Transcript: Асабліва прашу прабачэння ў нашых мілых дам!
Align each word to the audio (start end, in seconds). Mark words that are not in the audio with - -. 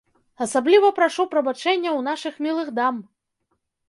Асабліва 0.43 0.89
прашу 0.99 1.25
прабачэння 1.33 1.89
ў 1.89 1.99
нашых 2.07 2.39
мілых 2.47 2.67
дам! 2.81 2.95